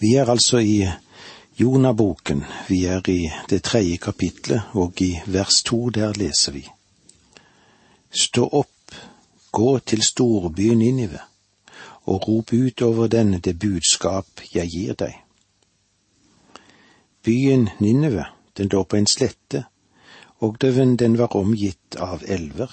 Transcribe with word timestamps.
Vi 0.00 0.14
er 0.14 0.30
altså 0.30 0.58
i 0.58 0.86
Jonaboken. 1.60 2.44
Vi 2.68 2.84
er 2.84 3.08
i 3.08 3.30
det 3.50 3.62
tredje 3.62 3.96
kapitlet, 3.96 4.62
og 4.72 5.00
i 5.02 5.18
vers 5.26 5.62
to 5.62 5.88
der 5.90 6.12
leser 6.12 6.52
vi. 6.52 6.62
Stå 8.10 8.46
opp, 8.46 8.94
gå 9.52 9.78
til 9.78 10.02
storbyen 10.02 10.78
Ninive, 10.78 11.18
og 12.06 12.28
rop 12.28 12.52
ut 12.52 12.82
over 12.82 13.06
den 13.06 13.40
det 13.40 13.58
budskap 13.58 14.26
jeg 14.54 14.70
gir 14.70 14.94
deg. 14.94 15.18
Byen 17.22 17.68
Ninive, 17.80 18.24
den 18.56 18.70
lå 18.70 18.84
på 18.84 18.96
en 18.96 19.06
slette, 19.06 19.64
og 20.38 20.60
den 20.62 21.18
var 21.18 21.36
omgitt 21.36 21.98
av 21.98 22.22
elver. 22.26 22.70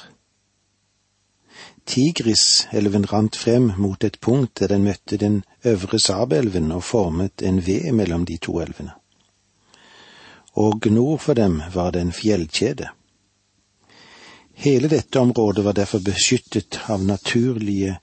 Tigriselven 1.86 3.06
rant 3.06 3.36
frem 3.36 3.72
mot 3.78 4.04
et 4.04 4.20
punkt 4.20 4.60
der 4.60 4.72
den 4.74 4.84
møtte 4.84 5.18
den 5.22 5.44
øvre 5.64 6.00
Sabelven 6.00 6.72
og 6.72 6.84
formet 6.84 7.44
en 7.46 7.62
V 7.62 7.92
mellom 7.94 8.26
de 8.26 8.38
to 8.38 8.58
elvene. 8.60 8.96
Og 10.54 10.88
nord 10.92 11.20
for 11.20 11.34
dem 11.34 11.62
var 11.74 11.92
det 11.92 12.02
en 12.02 12.12
fjellkjede. 12.12 12.90
Hele 14.56 14.90
dette 14.90 15.20
området 15.20 15.66
var 15.66 15.78
derfor 15.78 16.00
beskyttet 16.00 16.80
av 16.90 17.04
naturlige 17.04 18.00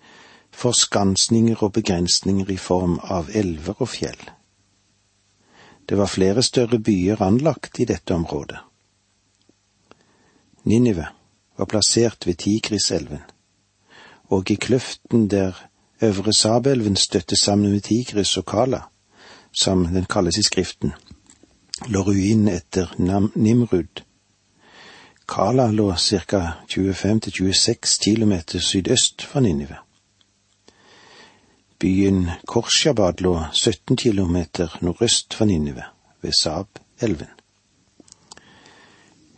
forskansninger 0.53 1.63
og 1.65 1.73
begrensninger 1.73 2.51
i 2.51 2.61
form 2.61 2.99
av 3.03 3.31
elver 3.35 3.81
og 3.81 3.89
fjell. 3.89 4.21
Det 5.89 5.99
var 5.99 6.13
flere 6.13 6.43
større 6.43 6.79
byer 6.79 7.23
anlagt 7.23 7.81
i 7.81 7.89
dette 7.89 8.15
området. 8.15 8.61
Ninive 10.63 11.09
var 11.57 11.67
plassert 11.67 12.27
ved 12.27 12.39
Tigriselven 12.39 13.32
og 14.33 14.51
i 14.51 14.55
kløften 14.55 15.31
der 15.31 15.53
Øvre 16.03 16.33
Sabelven 16.33 16.97
støttes 16.97 17.39
sammen 17.39 17.71
med 17.71 17.81
Tigris 17.81 18.37
og 18.37 18.47
Kala, 18.47 18.81
som 19.53 19.87
den 19.87 20.05
kalles 20.05 20.39
i 20.39 20.43
Skriften, 20.43 20.93
lå 21.87 22.01
ruinen 22.03 22.49
etter 22.49 22.95
Nimrud. 23.35 24.03
Kala 25.29 25.71
lå 25.71 25.95
ca. 25.97 26.41
25-26 26.71 28.01
km 28.05 28.33
sydøst 28.59 29.23
for 29.23 29.41
Ninive. 29.41 29.77
Byen 31.79 32.31
Korsjabad 32.47 33.21
lå 33.21 33.45
17 33.53 33.97
km 33.97 34.37
nordøst 34.81 35.35
for 35.35 35.45
Ninive, 35.45 35.85
ved 36.23 36.33
Sab-elven. 36.41 37.31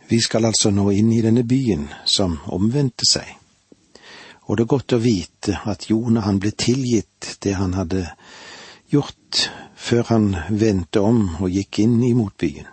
Vi 0.09 0.21
skal 0.21 0.45
altså 0.45 0.69
nå 0.69 0.89
inn 0.89 1.11
i 1.11 1.21
denne 1.21 1.43
byen 1.43 1.89
som 2.05 2.39
omvendte 2.47 3.05
seg 3.09 3.44
og 4.45 4.57
det 4.57 4.63
er 4.63 4.73
godt 4.75 4.93
å 4.93 5.01
vite 5.01 5.59
at 5.65 5.87
Jonah 5.89 6.25
han 6.27 6.39
ble 6.41 6.51
tilgitt 6.53 7.37
det 7.41 7.55
han 7.57 7.73
hadde 7.73 8.05
gjort 8.93 9.47
før 9.75 10.09
han 10.11 10.27
vendte 10.49 11.01
om 11.01 11.27
og 11.39 11.49
gikk 11.49 11.81
inn 11.81 11.97
imot 12.05 12.37
byen. 12.41 12.69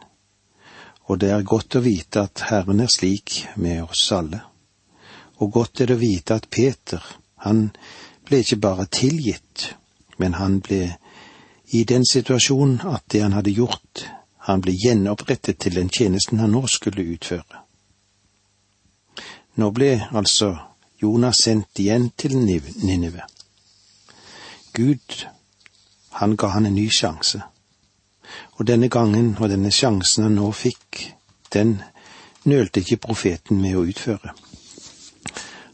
Og 1.09 1.19
det 1.21 1.33
er 1.33 1.45
godt 1.49 1.77
å 1.77 1.85
vite 1.85 2.27
at 2.29 2.45
Herren 2.51 2.81
er 2.85 2.93
slik 2.93 3.43
med 3.57 3.83
oss 3.85 4.05
alle. 4.13 4.43
Og 5.41 5.53
godt 5.53 5.81
er 5.83 5.91
det 5.91 5.97
å 5.97 6.03
vite 6.03 6.37
at 6.37 6.51
Peter, 6.53 7.03
han 7.43 7.71
ble 8.29 8.43
ikke 8.45 8.61
bare 8.63 8.87
tilgitt, 8.87 9.73
men 10.21 10.37
han 10.39 10.61
ble 10.63 10.85
i 11.73 11.83
den 11.89 12.05
situasjonen 12.07 12.85
at 12.93 13.09
det 13.11 13.25
han 13.25 13.35
hadde 13.35 13.57
gjort, 13.57 14.05
han 14.47 14.61
ble 14.63 14.75
gjenopprettet 14.77 15.59
til 15.65 15.75
den 15.79 15.91
tjenesten 15.91 16.41
han 16.43 16.53
nå 16.53 16.67
skulle 16.71 17.05
utføre. 17.15 17.65
Nå 19.57 19.69
ble 19.75 19.97
altså 20.13 20.53
Jonas 21.03 21.37
sendt 21.43 21.79
igjen 21.83 22.11
til 22.17 22.37
Ninive. 22.39 23.23
Gud, 24.73 25.27
han 26.11 26.37
ga 26.37 26.47
han 26.55 26.67
en 26.67 26.75
ny 26.75 26.89
sjanse. 26.91 27.43
Og 28.53 28.67
denne 28.67 28.89
gangen 28.89 29.35
og 29.41 29.51
denne 29.51 29.73
sjansen 29.75 30.29
han 30.29 30.37
nå 30.39 30.53
fikk, 30.55 31.01
den 31.53 31.81
nølte 32.45 32.81
ikke 32.81 33.03
profeten 33.09 33.61
med 33.61 33.77
å 33.77 33.85
utføre. 33.89 34.35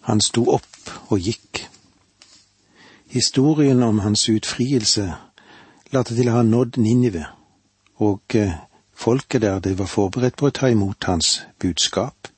Han 0.09 0.25
sto 0.25 0.47
opp 0.55 1.13
og 1.13 1.21
gikk. 1.21 1.67
Historien 3.13 3.83
om 3.83 4.01
hans 4.01 4.25
utfrielse 4.33 5.11
later 5.93 6.17
til 6.17 6.33
å 6.33 6.39
ha 6.39 6.43
nådd 6.45 6.81
Ninive, 6.81 7.27
og 8.01 8.37
eh, 8.37 8.57
folket 8.95 9.43
der 9.45 9.61
det 9.65 9.77
var 9.79 9.89
forberedt 9.89 10.37
på 10.37 10.49
å 10.49 10.57
ta 10.57 10.73
imot 10.73 11.05
hans 11.09 11.43
budskap. 11.61 12.33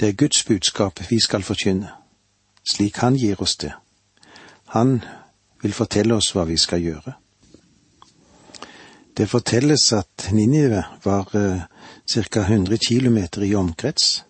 Det 0.00 0.08
er 0.08 0.12
Guds 0.12 0.44
budskap 0.44 1.00
vi 1.10 1.20
skal 1.20 1.42
forkynne, 1.42 1.88
slik 2.70 2.96
Han 2.96 3.16
gir 3.16 3.42
oss 3.42 3.56
det. 3.56 3.72
Han 4.64 5.00
vil 5.62 5.72
fortelle 5.72 6.14
oss 6.14 6.30
hva 6.34 6.44
vi 6.46 6.56
skal 6.56 6.82
gjøre. 6.82 7.14
Det 9.16 9.26
fortelles 9.28 9.92
at 9.92 10.28
Ninive 10.32 10.84
var 11.04 11.34
eh, 11.34 11.64
ca. 12.06 12.40
100 12.40 12.78
km 12.78 13.18
i 13.42 13.54
omkrets, 13.54 14.24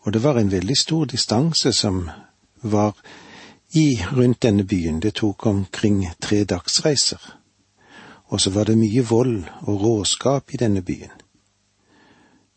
og 0.00 0.12
det 0.12 0.22
var 0.22 0.38
en 0.38 0.52
veldig 0.52 0.76
stor 0.78 1.04
distanse 1.04 1.72
som 1.72 2.10
var 2.62 2.94
i 3.74 3.98
rundt 4.12 4.42
denne 4.42 4.64
byen. 4.64 5.00
Det 5.00 5.14
tok 5.14 5.46
omkring 5.46 6.06
tre 6.20 6.44
dagsreiser. 6.44 7.38
Og 8.24 8.40
så 8.40 8.50
var 8.50 8.64
det 8.64 8.78
mye 8.78 9.02
vold 9.02 9.44
og 9.60 9.82
råskap 9.82 10.54
i 10.54 10.56
denne 10.56 10.82
byen 10.82 11.23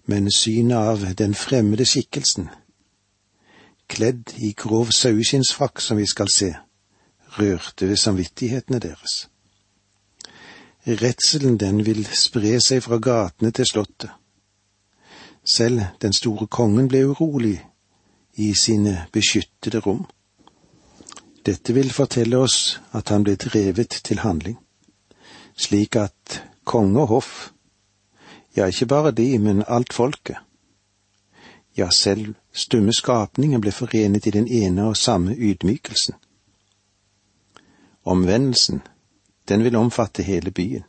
men 0.08 0.32
synet 0.32 0.78
av 0.78 1.04
den 1.20 1.36
fremmede 1.36 1.86
skikkelsen, 1.86 2.50
kledd 3.88 4.34
i 4.38 4.54
grov 4.56 4.92
saueskinnsfrakk 4.96 5.82
som 5.84 6.00
vi 6.00 6.06
skal 6.08 6.32
se, 6.32 6.54
rørte 7.40 7.88
ved 7.90 8.00
samvittighetene 8.00 8.80
deres. 8.80 9.28
Redselen 10.88 11.58
den 11.60 11.84
vil 11.86 12.06
spre 12.16 12.56
seg 12.64 12.84
fra 12.86 13.00
gatene 13.04 13.52
til 13.52 13.68
slottet. 13.68 14.12
Selv 15.44 15.82
den 16.02 16.16
store 16.16 16.48
kongen 16.48 16.88
ble 16.88 17.04
urolig 17.08 17.58
i 18.40 18.54
sine 18.56 19.08
beskyttede 19.12 19.84
rom. 19.84 20.06
Dette 21.46 21.76
vil 21.76 21.92
fortelle 21.92 22.40
oss 22.40 22.80
at 22.96 23.12
han 23.12 23.24
ble 23.28 23.36
drevet 23.36 24.00
til 24.04 24.24
handling, 24.24 24.58
slik 25.56 25.96
at 26.00 26.42
konge 26.68 27.04
og 27.04 27.08
hoff 27.08 27.32
ja, 28.58 28.68
ikke 28.68 28.90
bare 28.90 29.12
de, 29.12 29.30
men 29.40 29.64
alt 29.68 29.94
folket. 29.94 30.38
Ja, 31.78 31.92
selv 31.94 32.34
stumme 32.54 32.94
skapningen 32.94 33.62
ble 33.62 33.72
forenet 33.72 34.26
i 34.26 34.34
den 34.34 34.48
ene 34.50 34.88
og 34.90 34.98
samme 34.98 35.36
ydmykelsen. 35.38 36.16
Omvendelsen, 38.08 38.82
den 39.48 39.64
vil 39.64 39.76
omfatte 39.76 40.24
hele 40.24 40.52
byen. 40.52 40.84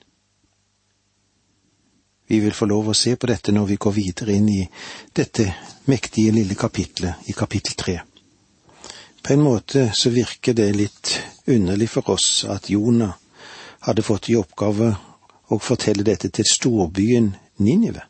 Vi 2.29 2.41
vil 2.41 2.53
få 2.53 2.67
lov 2.69 2.89
å 2.89 2.97
se 2.97 3.15
på 3.17 3.29
dette 3.29 3.53
når 3.53 3.67
vi 3.67 3.77
går 3.81 3.95
videre 3.97 4.37
inn 4.37 4.49
i 4.53 4.63
dette 5.17 5.47
mektige 5.89 6.33
lille 6.37 6.57
kapitlet 6.57 7.29
i 7.29 7.37
kapittel 7.37 7.77
tre. 7.77 7.99
På 9.23 9.33
en 9.33 9.45
måte 9.45 9.91
så 9.97 10.13
virker 10.13 10.57
det 10.57 10.71
litt 10.77 11.13
underlig 11.47 11.89
for 11.89 12.11
oss 12.17 12.45
at 12.49 12.69
Jonah 12.71 13.13
hadde 13.85 14.05
fått 14.05 14.29
i 14.29 14.37
oppgave 14.37 14.91
å 15.49 15.59
fortelle 15.61 16.05
dette 16.05 16.29
til 16.33 16.49
storbyen 16.49 17.33
Ninive. 17.59 18.03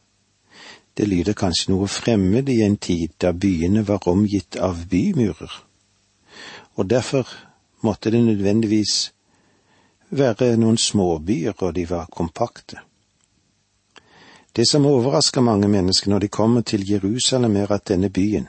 Det 0.94 1.06
lyder 1.06 1.36
kanskje 1.38 1.72
noe 1.72 1.86
fremmed 1.88 2.48
i 2.48 2.60
en 2.66 2.76
tid 2.76 3.14
da 3.22 3.32
byene 3.32 3.84
var 3.86 4.09
omgitt 4.10 4.56
av 4.56 4.86
bymurer, 4.91 5.53
og 6.75 6.91
derfor 6.91 7.28
måtte 7.87 8.10
det 8.10 8.25
nødvendigvis 8.25 9.12
være 10.10 10.56
noen 10.56 10.78
småbyer, 10.78 11.54
og 11.62 11.75
de 11.75 11.84
var 11.91 12.10
kompakte. 12.10 12.81
Det 14.56 14.66
som 14.69 14.87
overrasker 14.87 15.41
mange 15.41 15.69
mennesker 15.69 16.10
når 16.10 16.19
de 16.19 16.28
kommer 16.28 16.60
til 16.60 16.91
Jerusalem, 16.91 17.56
er 17.56 17.72
at 17.72 17.88
denne 17.88 18.10
byen, 18.10 18.48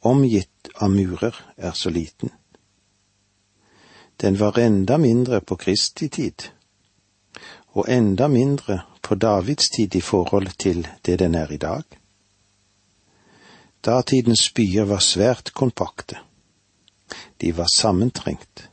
omgitt 0.00 0.70
av 0.80 0.90
murer, 0.90 1.34
er 1.56 1.72
så 1.72 1.90
liten. 1.90 2.30
Den 4.20 4.40
var 4.40 4.58
enda 4.58 4.96
mindre 4.96 5.40
på 5.40 5.56
Kristi 5.56 6.08
tid, 6.08 6.48
og 7.76 7.84
enda 7.88 8.28
mindre 8.28 8.80
på 9.08 9.14
Davids 9.14 9.70
tid 9.70 9.96
i 9.96 10.00
forhold 10.00 10.50
til 10.58 10.88
det 11.06 11.18
den 11.18 11.34
er 11.34 11.52
i 11.52 11.56
dag. 11.56 11.82
Datidens 13.84 14.50
byer 14.52 14.84
var 14.84 15.00
svært 15.00 15.52
kompakte. 15.54 16.18
De 17.40 17.56
var 17.56 17.70
sammentrengt. 17.74 18.68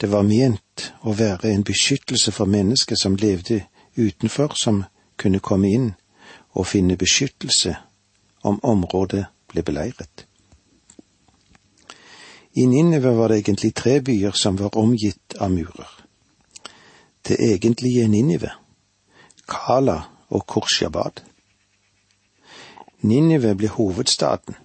Det 0.00 0.10
var 0.12 0.22
ment 0.22 0.92
å 1.02 1.16
være 1.18 1.50
en 1.50 1.66
beskyttelse 1.66 2.30
for 2.30 2.46
mennesker 2.46 2.94
som 2.94 3.18
levde 3.18 3.64
utenfor, 3.98 4.54
som 4.54 4.84
kunne 5.18 5.42
komme 5.42 5.74
inn 5.74 5.90
og 6.54 6.66
finne 6.66 6.96
beskyttelse 6.96 7.74
om 8.46 8.60
området 8.62 9.26
ble 9.50 9.66
beleiret. 9.66 10.26
I 12.54 12.66
Ninneve 12.70 13.16
var 13.18 13.28
det 13.28 13.42
egentlig 13.42 13.74
tre 13.74 13.98
byer 14.00 14.38
som 14.38 14.58
var 14.62 14.78
omgitt 14.78 15.34
av 15.40 15.50
murer. 15.50 15.90
Det 17.26 17.40
egentlige 17.40 18.06
Ninive 18.08 18.61
Kala 19.52 20.00
og 20.30 20.46
Korsjabad. 20.46 21.20
Ninive 23.02 23.54
ble 23.58 23.68
hovedstaden, 23.68 24.56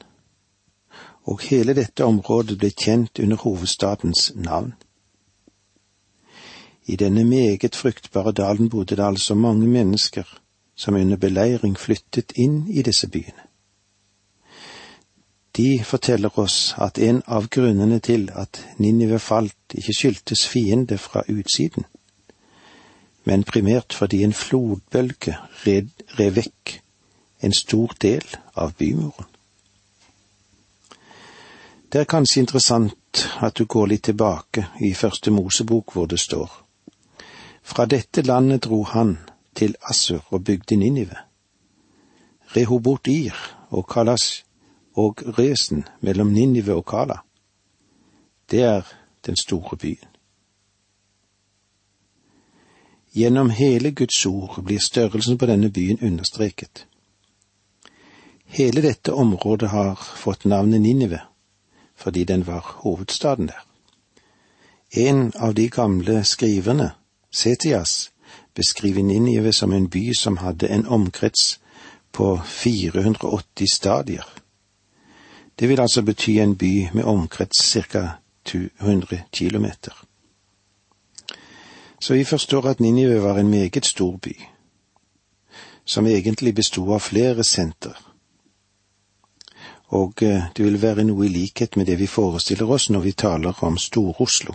og 1.27 1.41
hele 1.43 1.75
dette 1.75 2.05
området 2.05 2.55
ble 2.61 2.69
kjent 2.71 3.19
under 3.19 3.41
hovedstadens 3.43 4.31
navn. 4.35 4.73
I 6.87 6.95
denne 6.95 7.25
meget 7.27 7.75
fruktbare 7.75 8.31
dalen 8.31 8.69
bodde 8.69 8.95
det 8.95 9.03
altså 9.03 9.35
mange 9.35 9.67
mennesker 9.67 10.23
som 10.75 10.95
under 10.95 11.17
beleiring 11.17 11.75
flyttet 11.77 12.31
inn 12.35 12.67
i 12.69 12.81
disse 12.81 13.09
byene. 13.09 13.43
De 15.57 15.83
forteller 15.83 16.39
oss 16.39 16.75
at 16.77 16.99
en 17.01 17.23
av 17.27 17.49
grunnene 17.49 17.99
til 17.99 18.29
at 18.35 18.61
Ninive 18.77 19.19
falt, 19.19 19.57
ikke 19.73 19.93
skyldtes 19.99 20.47
fiende 20.47 20.97
fra 20.97 21.25
utsiden, 21.27 21.85
men 23.27 23.43
primært 23.43 23.93
fordi 23.93 24.23
en 24.23 24.33
flodbølge 24.33 25.35
red, 25.65 25.89
red 26.19 26.31
vekk 26.37 26.77
en 27.43 27.53
stor 27.53 27.95
del 28.01 28.23
av 28.55 28.73
bymuren. 28.79 29.27
Det 31.91 32.01
er 32.01 32.09
kanskje 32.09 32.41
interessant 32.43 33.27
at 33.43 33.59
du 33.59 33.65
går 33.65 33.91
litt 33.91 34.05
tilbake 34.07 34.65
i 34.83 34.93
første 34.93 35.31
Mosebok 35.31 35.93
hvor 35.95 36.07
det 36.07 36.19
står 36.19 36.51
Fra 37.67 37.85
dette 37.85 38.23
landet 38.23 38.63
dro 38.63 38.83
han 38.83 39.17
til 39.55 39.75
Assur 39.89 40.23
og 40.31 40.43
bygde 40.43 40.75
Ninive. 40.75 41.17
Rehobot 42.55 43.07
Ir 43.07 43.35
og 43.69 43.87
Kalas 43.91 44.43
og 44.95 45.23
Resen 45.39 45.83
mellom 45.99 46.31
Ninive 46.31 46.75
og 46.79 46.85
Kala. 46.85 47.17
Det 48.51 48.63
er 48.63 48.87
den 49.25 49.35
store 49.35 49.77
byen. 49.77 50.06
Gjennom 53.17 53.49
hele 53.49 53.91
Guds 53.91 54.25
ord 54.25 54.59
blir 54.63 54.79
størrelsen 54.79 55.37
på 55.41 55.47
denne 55.49 55.71
byen 55.73 55.97
understreket. 56.05 56.85
Hele 58.45 58.81
dette 58.81 59.13
området 59.13 59.69
har 59.69 59.95
fått 59.97 60.45
navnet 60.45 60.81
Ninive 60.81 61.23
fordi 61.97 62.23
den 62.23 62.45
var 62.45 62.75
hovedstaden 62.83 63.47
der. 63.47 63.63
En 64.91 65.31
av 65.35 65.55
de 65.57 65.69
gamle 65.69 66.23
skriverne, 66.23 66.91
Setias, 67.31 68.11
beskriver 68.53 69.03
Ninive 69.03 69.53
som 69.53 69.73
en 69.73 69.89
by 69.89 70.13
som 70.13 70.37
hadde 70.37 70.69
en 70.69 70.85
omkrets 70.85 71.59
på 72.11 72.41
480 72.45 73.73
stadier. 73.73 74.25
Det 75.59 75.69
vil 75.69 75.81
altså 75.81 76.01
bety 76.01 76.37
en 76.37 76.55
by 76.55 76.93
med 76.93 77.03
omkrets 77.03 77.65
ca. 77.73 78.09
200 78.45 79.23
kilometer. 79.33 80.06
Så 81.99 82.13
vi 82.13 82.23
forstår 82.23 82.67
at 82.67 82.79
Ninive 82.79 83.23
var 83.23 83.37
en 83.37 83.49
meget 83.49 83.85
stor 83.85 84.17
by, 84.17 84.35
som 85.85 86.07
egentlig 86.07 86.55
bestod 86.55 86.93
av 86.93 86.99
flere 86.99 87.43
senter. 87.43 87.97
Og 89.87 90.23
eh, 90.23 90.49
det 90.57 90.65
vil 90.65 90.81
være 90.81 91.03
noe 91.03 91.25
i 91.25 91.31
likhet 91.31 91.77
med 91.77 91.85
det 91.85 91.99
vi 91.99 92.07
forestiller 92.07 92.69
oss 92.69 92.89
når 92.89 92.99
vi 92.99 93.11
taler 93.11 93.63
om 93.63 93.77
Stor-Oslo, 93.77 94.53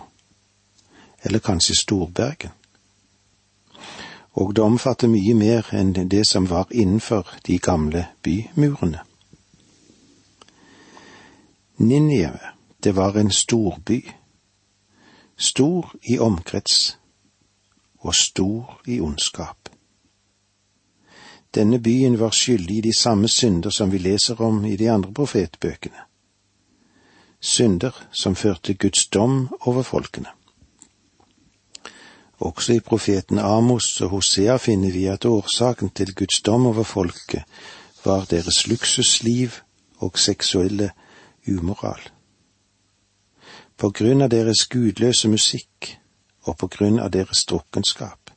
eller 1.23 1.39
kanskje 1.39 1.75
Storbergen 1.75 2.51
og 4.33 4.55
det 4.55 4.63
omfatter 4.63 5.07
mye 5.07 5.33
mer 5.37 5.67
enn 5.77 5.93
det 5.93 6.23
som 6.27 6.49
var 6.49 6.71
innenfor 6.71 7.27
de 7.45 7.59
gamle 7.59 8.07
bymurene. 8.23 9.03
Ninjeve, 11.77 12.53
det 12.83 12.95
var 12.95 13.17
en 13.17 13.31
storby, 13.31 14.01
stor 15.37 15.93
i 16.03 16.19
omkrets 16.19 16.97
og 18.03 18.15
stor 18.15 18.81
i 18.85 18.99
ondskap. 18.99 19.69
Denne 21.55 21.79
byen 21.79 22.19
var 22.19 22.33
skyldig 22.33 22.77
i 22.77 22.81
de 22.81 22.93
samme 22.97 23.27
synder 23.27 23.69
som 23.69 23.91
vi 23.91 23.97
leser 23.97 24.41
om 24.41 24.65
i 24.65 24.75
de 24.75 24.89
andre 24.91 25.13
profetbøkene, 25.13 26.05
synder 27.39 27.91
som 28.11 28.35
førte 28.35 28.73
Guds 28.73 29.07
dom 29.07 29.49
over 29.61 29.83
folkene. 29.83 30.31
Også 32.43 32.73
i 32.73 32.79
profeten 32.79 33.39
Amos 33.39 34.01
og 34.01 34.09
Hosea 34.09 34.57
finner 34.57 34.91
vi 34.91 35.05
at 35.05 35.25
årsaken 35.25 35.89
til 35.89 36.15
Guds 36.15 36.41
dom 36.41 36.65
over 36.65 36.83
folket 36.83 37.43
var 38.05 38.25
deres 38.25 38.67
luksusliv 38.67 39.61
og 39.97 40.19
seksuelle 40.19 40.91
umoral. 41.47 42.01
På 43.77 43.89
grunn 43.89 44.21
av 44.21 44.29
deres 44.29 44.65
gudløse 44.67 45.29
musikk 45.29 46.02
og 46.43 46.57
på 46.57 46.67
grunn 46.67 46.99
av 46.99 47.11
deres 47.11 47.45
drukkenskap. 47.49 48.31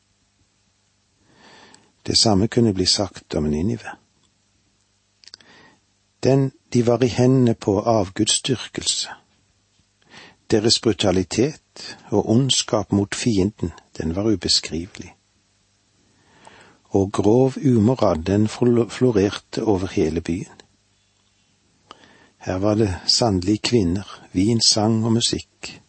Det 2.07 2.19
samme 2.19 2.49
kunne 2.49 2.75
bli 2.75 2.87
sagt 2.87 3.35
om 3.35 3.45
Ninive. 3.51 3.97
Den 6.23 6.53
de 6.73 6.87
var 6.87 7.03
i 7.03 7.09
hendene 7.09 7.55
på 7.55 7.81
avgudsdyrkelse. 7.81 9.09
Deres 10.51 10.81
brutalitet 10.81 11.97
og 12.09 12.31
ondskap 12.31 12.93
mot 12.93 13.15
fienden, 13.15 13.73
den 13.99 14.17
var 14.17 14.31
ubeskrivelig. 14.31 15.15
Og 16.85 17.13
grov 17.13 17.53
umoral, 17.65 18.27
den 18.27 18.49
florerte 18.49 19.65
over 19.65 19.87
hele 19.87 20.21
byen. 20.21 20.57
Her 22.39 22.59
var 22.59 22.75
det 22.75 22.95
sannelig 23.07 23.63
kvinner, 23.63 24.23
vin, 24.33 24.61
sang 24.61 25.05
og 25.05 25.13
musikk, 25.13 25.83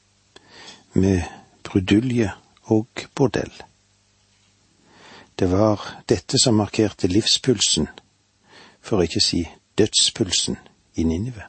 med 0.93 1.21
brudulje 1.67 2.31
og 2.73 2.87
bordell. 3.15 3.53
Det 5.39 5.51
var 5.51 5.81
dette 6.09 6.39
som 6.41 6.57
markerte 6.57 7.07
livspulsen, 7.11 7.87
for 8.81 9.03
ikke 9.03 9.21
å 9.21 9.27
si 9.27 9.43
dødspulsen, 9.77 10.57
i 10.97 11.03
Ninive. 11.03 11.43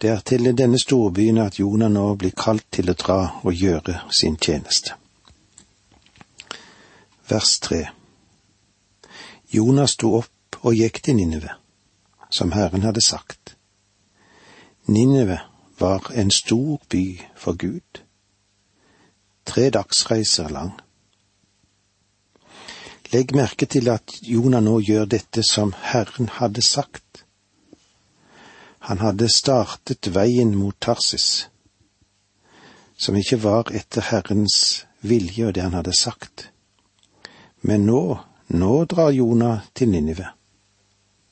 Det 0.00 0.08
er 0.10 0.20
til 0.24 0.48
denne 0.56 0.78
storbyen 0.80 1.38
at 1.42 1.58
Jonah 1.58 1.90
nå 1.92 2.06
blir 2.16 2.32
kalt 2.32 2.64
til 2.72 2.88
å 2.88 2.96
dra 2.96 3.18
og 3.42 3.52
gjøre 3.52 3.98
sin 4.08 4.38
tjeneste. 4.40 4.96
Vers 7.28 7.58
tre 7.60 7.82
Jonah 9.52 9.86
sto 9.88 10.14
opp 10.18 10.58
og 10.64 10.74
gikk 10.74 11.02
til 11.04 11.18
Ninive, 11.20 11.52
som 12.30 12.52
Herren 12.56 12.82
hadde 12.82 13.04
sagt. 13.04 13.54
Ninive 14.88 15.38
var 15.78 16.12
en 16.14 16.30
stor 16.30 16.80
by 16.88 17.20
for 17.36 17.56
Gud, 17.56 18.02
tre 19.46 19.70
dagsreiser 19.70 20.48
lang. 20.48 20.72
Legg 23.12 23.34
merke 23.34 23.66
til 23.66 23.88
at 23.88 24.16
Jonah 24.22 24.62
nå 24.62 24.78
gjør 24.82 25.04
dette 25.06 25.42
som 25.46 25.74
Herren 25.92 26.28
hadde 26.40 26.62
sagt. 26.62 27.24
Han 28.78 28.98
hadde 28.98 29.28
startet 29.30 30.10
veien 30.14 30.54
mot 30.58 30.76
Tarsis, 30.80 31.48
som 32.96 33.16
ikke 33.16 33.42
var 33.42 33.70
etter 33.70 34.02
Herrens 34.10 34.86
vilje 35.00 35.46
og 35.46 35.54
det 35.54 35.62
han 35.62 35.76
hadde 35.78 35.94
sagt. 35.96 36.50
Men 37.62 37.86
nå, 37.86 38.18
nå 38.48 38.72
drar 38.84 39.14
Jonah 39.14 39.62
til 39.74 39.88
Ninive, 39.88 40.26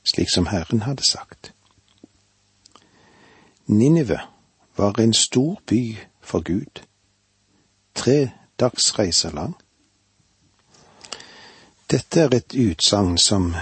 slik 0.05 0.31
som 0.31 0.47
Herren 0.53 0.87
hadde 0.87 1.05
sagt. 1.05 1.53
Ninive 3.67 4.21
var 4.77 5.01
en 5.01 5.15
stor 5.15 5.61
by 5.67 5.99
for 6.21 6.41
Gud, 6.41 6.83
tre 7.95 8.31
dagsreiser 8.61 9.31
lang. 9.31 9.55
Dette 11.91 12.21
er 12.21 12.35
et 12.35 12.55
utsagn 12.55 13.19
som 13.19 13.55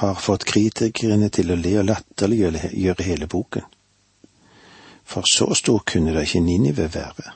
har 0.00 0.14
fått 0.14 0.46
kritikerne 0.48 1.28
til 1.28 1.52
å 1.52 1.58
le 1.60 1.78
og 1.82 1.88
latterliggjøre 1.90 3.04
hele 3.04 3.26
boken. 3.26 3.66
For 5.04 5.26
så 5.28 5.52
stor 5.54 5.82
kunne 5.86 6.14
det 6.14 6.24
ikke 6.24 6.40
Ninive 6.40 6.88
være. 6.94 7.34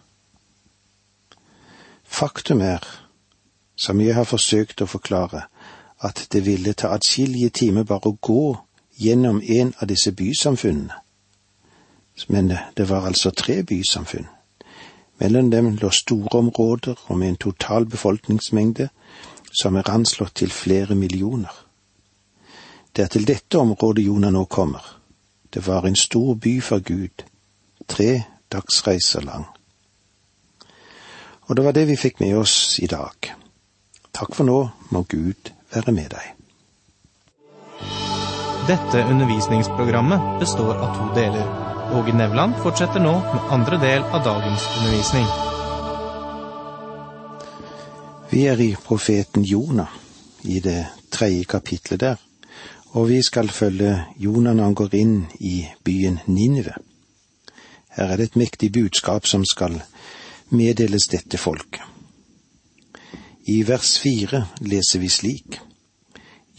Faktum 2.05 2.61
er, 2.61 2.81
som 3.77 4.01
jeg 4.01 4.15
har 4.17 4.25
forsøkt 4.25 4.81
å 4.81 4.89
forklare, 4.89 5.43
at 6.01 6.27
det 6.33 6.47
ville 6.47 6.73
ta 6.73 6.95
atskillige 6.97 7.51
timer 7.51 7.85
bare 7.85 8.09
å 8.09 8.17
gå 8.17 8.57
gjennom 8.99 9.43
en 9.45 9.75
av 9.79 9.89
disse 9.91 10.13
bysamfunnene. 10.17 10.97
Men 12.27 12.53
det 12.77 12.89
var 12.89 13.07
altså 13.07 13.31
tre 13.31 13.63
bysamfunn. 13.63 14.27
Mellom 15.19 15.51
dem 15.51 15.75
lå 15.77 15.91
store 15.91 16.39
områder 16.39 16.95
og 17.07 17.19
med 17.19 17.29
en 17.29 17.37
total 17.37 17.87
befolkningsmengde 17.87 18.89
som 19.63 19.77
er 19.77 19.91
anslått 19.91 20.35
til 20.35 20.51
flere 20.51 20.95
millioner. 20.95 21.53
Det 22.97 23.05
er 23.05 23.09
til 23.09 23.27
dette 23.27 23.59
området 23.59 24.05
Jonah 24.05 24.33
nå 24.33 24.45
kommer. 24.45 24.83
Det 25.55 25.67
var 25.67 25.87
en 25.87 25.97
stor 25.97 26.35
by 26.35 26.61
for 26.63 26.79
Gud, 26.79 27.25
tre 27.89 28.23
dagsreiser 28.53 29.21
lang. 29.21 29.47
Og 31.49 31.57
det 31.57 31.65
var 31.65 31.73
det 31.73 31.87
vi 31.89 31.97
fikk 31.97 32.21
med 32.21 32.37
oss 32.37 32.79
i 32.79 32.87
dag. 32.87 33.33
Takk 34.13 34.35
for 34.35 34.45
nå, 34.45 34.59
må 34.91 35.03
Gud 35.09 35.53
være 35.75 35.93
med 35.93 36.13
deg. 36.13 36.35
Dette 38.69 39.07
undervisningsprogrammet 39.09 40.41
består 40.43 40.77
av 40.77 40.93
to 40.99 41.09
deler. 41.17 41.68
Åge 41.95 42.13
Nevland 42.13 42.55
fortsetter 42.63 43.01
nå 43.01 43.15
med 43.19 43.53
andre 43.55 43.81
del 43.81 44.03
av 44.03 44.25
dagens 44.25 44.65
undervisning. 44.79 45.27
Vi 48.31 48.47
er 48.47 48.61
i 48.61 48.73
profeten 48.85 49.45
Jonah, 49.45 49.93
i 50.43 50.61
det 50.61 50.81
tredje 51.11 51.45
kapitlet 51.49 52.01
der 52.01 52.25
og 52.97 53.09
vi 53.09 53.23
skal 53.23 53.51
følge 53.53 54.05
Jonah 54.17 54.57
når 54.57 54.65
han 54.65 54.75
går 54.75 54.95
inn 54.97 55.17
i 55.41 55.67
byen 55.85 56.21
Ninive. 56.27 56.75
Her 57.97 58.13
er 58.13 58.17
det 58.17 58.31
et 58.31 58.41
mektig 58.41 58.73
budskap 58.73 59.27
som 59.27 59.45
skal 59.45 59.81
meddeles 60.51 61.09
dette 61.13 61.39
folket. 61.39 61.83
I 63.49 63.63
vers 63.69 63.97
fire 64.01 64.47
leser 64.61 65.01
vi 65.01 65.09
slik. 65.09 65.59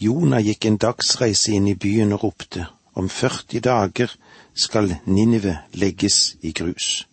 Jonah 0.00 0.42
gikk 0.42 0.66
en 0.66 0.78
dagsreise 0.80 1.52
inn 1.54 1.68
i 1.68 1.78
byen 1.78 2.12
og 2.14 2.24
ropte, 2.24 2.66
om 2.94 3.08
40 3.08 3.60
dager 3.60 4.14
skal 4.54 4.96
Ninive 5.04 5.58
legges 5.72 6.36
i 6.42 6.52
grus. 6.52 7.06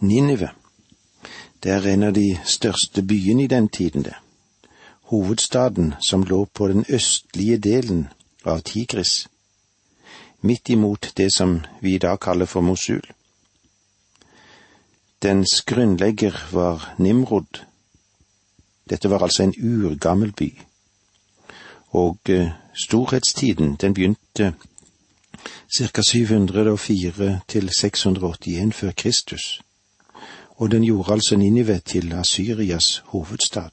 Ninive, 0.00 0.50
det 1.62 1.72
er 1.72 1.86
en 1.86 2.02
av 2.02 2.12
de 2.14 2.38
største 2.44 3.02
byene 3.02 3.44
i 3.44 3.50
den 3.50 3.68
tiden, 3.68 4.02
det. 4.02 4.14
Hovedstaden 5.10 5.94
som 6.00 6.22
lå 6.22 6.44
på 6.44 6.68
den 6.68 6.84
østlige 6.88 7.58
delen 7.58 8.08
av 8.44 8.60
Tigris, 8.60 9.28
midt 10.40 10.68
imot 10.68 11.12
det 11.16 11.32
som 11.34 11.60
vi 11.80 11.94
i 11.94 11.98
dag 11.98 12.20
kaller 12.20 12.46
for 12.46 12.60
Mosul. 12.60 13.02
Dens 15.22 15.62
grunnlegger 15.66 16.36
var 16.52 16.94
Nimrod. 16.98 17.64
Dette 18.90 19.10
var 19.10 19.22
altså 19.22 19.42
en 19.42 19.54
urgammel 19.58 20.32
by. 20.32 20.52
Og 21.90 22.18
eh, 22.28 22.52
storhetstiden, 22.74 23.74
den 23.80 23.94
begynte 23.94 24.54
ca. 25.68 26.02
704 26.02 27.40
til 27.48 27.70
681 27.70 28.74
før 28.74 28.92
Kristus, 28.96 29.60
og 30.56 30.70
den 30.70 30.84
gjorde 30.84 31.12
altså 31.12 31.36
Ninive 31.36 31.78
til 31.78 32.12
Asyrias 32.12 33.02
hovedstad. 33.06 33.70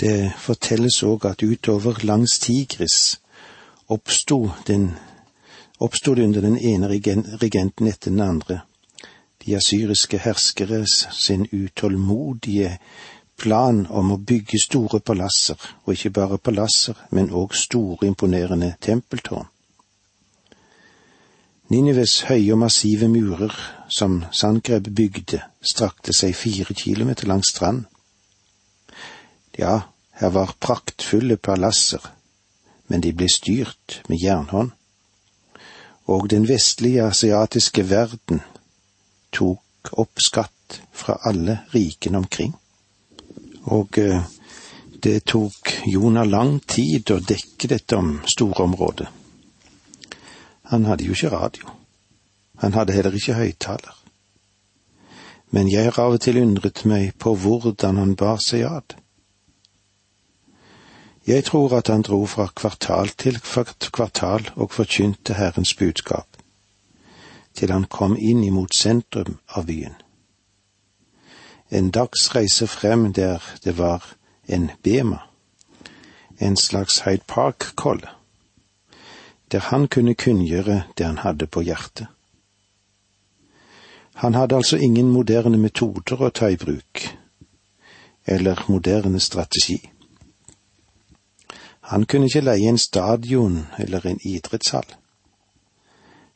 Det 0.00 0.32
fortelles 0.38 1.02
òg 1.02 1.26
at 1.30 1.42
utover 1.42 2.04
langs 2.04 2.38
Tigris 2.38 3.20
oppsto 3.88 4.50
den 4.66 4.94
oppstod 5.80 6.18
under 6.18 6.40
den 6.40 6.58
ene 6.58 6.88
regenten 7.42 7.86
etter 7.86 8.10
den 8.10 8.20
andre, 8.20 8.60
de 9.46 9.56
asyriske 9.56 10.18
herskere 10.18 10.86
sin 10.86 11.46
utålmodige 11.52 12.78
plan 13.36 13.86
om 13.90 14.12
å 14.12 14.16
bygge 14.18 14.60
store 14.62 15.00
palasser, 15.00 15.58
og 15.84 15.94
ikke 15.94 16.10
bare 16.10 16.38
palasser, 16.38 16.94
men 17.10 17.30
òg 17.30 17.54
store, 17.58 18.06
imponerende 18.06 18.74
tempeltårn. 18.80 19.48
Ninives 21.72 22.18
høye 22.28 22.52
og 22.52 22.58
massive 22.60 23.06
murer, 23.08 23.52
som 23.88 24.18
Sandgreb 24.36 24.90
bygde, 24.92 25.38
strakte 25.64 26.12
seg 26.12 26.34
fire 26.36 26.74
kilometer 26.76 27.30
langs 27.30 27.48
strand. 27.54 27.86
Ja, 29.56 29.78
her 30.20 30.34
var 30.34 30.52
praktfulle 30.60 31.38
palasser, 31.40 32.04
men 32.92 33.00
de 33.00 33.14
ble 33.16 33.28
styrt 33.32 34.02
med 34.12 34.20
jernhånd. 34.20 34.74
Og 36.12 36.28
den 36.28 36.44
vestlige 36.50 37.06
asiatiske 37.08 37.86
verden 37.88 38.42
tok 39.32 39.94
opp 39.96 40.20
skatt 40.20 40.82
fra 40.92 41.16
alle 41.24 41.62
rikene 41.72 42.20
omkring. 42.20 42.52
Og 43.72 43.96
eh, 44.02 44.20
det 45.02 45.22
tok 45.24 45.72
Jonah 45.88 46.28
lang 46.28 46.58
tid 46.68 47.16
å 47.16 47.20
dekke 47.32 47.72
dette 47.72 47.96
om 47.96 48.18
store 48.28 48.68
området. 48.68 49.08
Han 50.72 50.84
hadde 50.84 51.04
jo 51.04 51.12
ikke 51.12 51.28
radio. 51.28 51.68
Han 52.58 52.72
hadde 52.72 52.92
heller 52.92 53.12
ikke 53.12 53.34
høyttaler. 53.34 53.96
Men 55.50 55.68
jeg 55.68 55.84
har 55.84 55.98
av 56.00 56.14
og 56.16 56.22
til 56.24 56.38
undret 56.40 56.80
meg 56.88 57.10
på 57.20 57.34
hvordan 57.36 57.98
han 58.00 58.14
bar 58.16 58.40
seg 58.40 58.64
ad. 58.64 58.94
Jeg 61.28 61.44
tror 61.44 61.74
at 61.76 61.90
han 61.92 62.06
dro 62.08 62.22
fra 62.26 62.46
kvartal 62.56 63.12
til 63.20 63.36
kvartal 63.92 64.48
og 64.56 64.72
forkynte 64.72 65.36
Herrens 65.36 65.74
budskap, 65.74 66.40
til 67.52 67.70
han 67.70 67.84
kom 67.84 68.16
inn 68.16 68.40
imot 68.40 68.72
sentrum 68.72 69.36
av 69.52 69.68
byen. 69.68 70.00
En 71.68 71.92
dagsreise 71.92 72.66
frem 72.66 73.12
der 73.12 73.44
det 73.64 73.76
var 73.76 74.14
en 74.48 74.70
bema, 74.82 75.20
en 76.40 76.56
slags 76.56 77.02
Hyde 77.04 77.28
Park-kolle 77.28 78.21
der 79.52 79.60
han 79.60 79.88
kunne 79.88 80.14
kunngjøre 80.14 80.82
det 80.98 81.06
han 81.06 81.18
hadde 81.18 81.46
på 81.46 81.60
hjertet. 81.60 82.06
Han 84.14 84.34
hadde 84.34 84.56
altså 84.56 84.76
ingen 84.76 85.10
moderne 85.10 85.58
metoder 85.58 86.20
å 86.20 86.30
ta 86.30 86.48
i 86.52 86.56
bruk, 86.56 87.02
eller 88.26 88.64
moderne 88.68 89.20
strategi. 89.20 89.80
Han 91.92 92.06
kunne 92.06 92.26
ikke 92.26 92.44
leie 92.44 92.68
en 92.68 92.78
stadion 92.78 93.66
eller 93.78 94.06
en 94.06 94.20
idrettshall. 94.24 94.86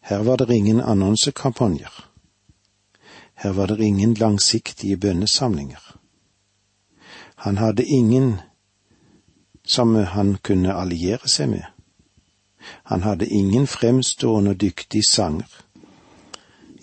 Her 0.00 0.22
var 0.22 0.36
det 0.36 0.54
ingen 0.54 0.80
annonsekampanjer. 0.80 1.92
Her 3.34 3.52
var 3.52 3.66
det 3.66 3.84
ingen 3.84 4.14
langsiktige 4.14 4.96
bønnesamlinger. 4.96 5.96
Han 7.36 7.56
hadde 7.56 7.84
ingen 7.84 8.40
som 9.64 9.94
han 9.94 10.36
kunne 10.42 10.74
alliere 10.74 11.28
seg 11.28 11.48
med. 11.48 11.75
Han 12.90 13.02
hadde 13.02 13.26
ingen 13.26 13.66
fremstående 13.66 14.54
og 14.54 14.60
dyktig 14.60 15.02
sanger, 15.08 15.50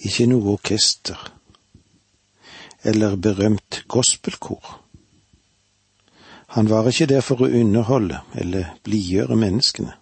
ikke 0.04 0.28
noe 0.28 0.56
orkester 0.58 1.20
eller 2.84 3.16
berømt 3.16 3.84
gospelkor. 3.88 4.80
Han 6.54 6.70
var 6.70 6.88
ikke 6.88 7.08
der 7.10 7.22
for 7.26 7.42
å 7.42 7.50
underholde 7.50 8.20
eller 8.36 8.76
blidgjøre 8.84 9.36
menneskene. 9.40 9.96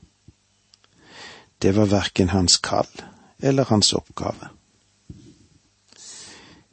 Det 1.61 1.75
var 1.77 1.91
verken 1.91 2.33
hans 2.33 2.57
kall 2.57 2.89
eller 3.39 3.69
hans 3.69 3.93
oppgave. 3.93 4.49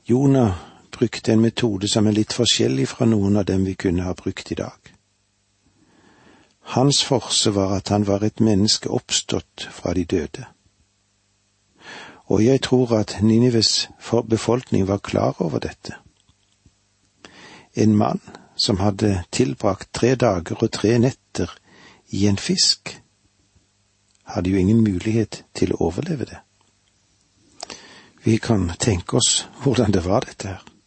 Jonah 0.08 0.56
brukte 0.90 1.32
en 1.32 1.44
metode 1.44 1.88
som 1.88 2.06
er 2.06 2.16
litt 2.16 2.32
forskjellig 2.32 2.88
fra 2.88 3.06
noen 3.06 3.36
av 3.36 3.44
dem 3.44 3.66
vi 3.68 3.76
kunne 3.76 4.08
ha 4.08 4.14
brukt 4.16 4.52
i 4.52 4.56
dag. 4.58 4.97
Hans 6.68 7.04
forse 7.04 7.54
var 7.54 7.76
at 7.76 7.88
han 7.88 8.06
var 8.06 8.24
et 8.24 8.40
menneske 8.44 8.90
oppstått 8.92 9.68
fra 9.72 9.94
de 9.96 10.04
døde. 10.04 10.44
Og 12.28 12.44
jeg 12.44 12.60
tror 12.60 12.92
at 12.98 13.16
Ninives 13.22 13.88
befolkning 14.28 14.88
var 14.88 14.98
klar 14.98 15.40
over 15.42 15.58
dette. 15.58 15.96
En 17.74 17.96
mann 17.96 18.20
som 18.56 18.76
hadde 18.84 19.24
tilbrakt 19.32 19.88
tre 19.94 20.14
dager 20.14 20.60
og 20.60 20.72
tre 20.72 20.98
netter 20.98 21.54
i 22.12 22.26
en 22.26 22.36
fisk, 22.36 23.00
hadde 24.24 24.50
jo 24.50 24.58
ingen 24.60 24.84
mulighet 24.84 25.44
til 25.54 25.72
å 25.72 25.88
overleve 25.88 26.28
det. 26.28 26.42
Vi 28.24 28.36
kan 28.36 28.72
tenke 28.80 29.16
oss 29.16 29.46
hvordan 29.62 29.92
det 29.92 30.04
var, 30.04 30.26
dette 30.28 30.48
her 30.48 30.77